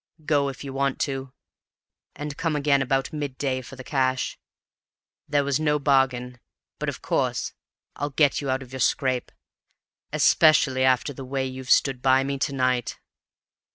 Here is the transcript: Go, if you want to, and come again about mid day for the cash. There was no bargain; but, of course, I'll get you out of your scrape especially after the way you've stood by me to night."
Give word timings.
Go, 0.25 0.49
if 0.49 0.63
you 0.63 0.73
want 0.73 0.97
to, 1.01 1.31
and 2.15 2.35
come 2.35 2.55
again 2.55 2.81
about 2.81 3.13
mid 3.13 3.37
day 3.37 3.61
for 3.61 3.75
the 3.75 3.83
cash. 3.83 4.35
There 5.29 5.43
was 5.43 5.59
no 5.59 5.77
bargain; 5.77 6.39
but, 6.79 6.89
of 6.89 7.03
course, 7.03 7.53
I'll 7.95 8.09
get 8.09 8.41
you 8.41 8.49
out 8.49 8.63
of 8.63 8.73
your 8.73 8.79
scrape 8.79 9.31
especially 10.11 10.83
after 10.83 11.13
the 11.13 11.23
way 11.23 11.45
you've 11.45 11.69
stood 11.69 12.01
by 12.01 12.23
me 12.23 12.39
to 12.39 12.51
night." 12.51 12.97